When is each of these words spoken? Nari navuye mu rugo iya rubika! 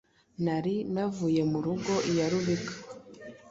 Nari 0.43 0.75
navuye 0.93 1.41
mu 1.51 1.59
rugo 1.65 1.93
iya 2.11 2.25
rubika! 2.31 2.73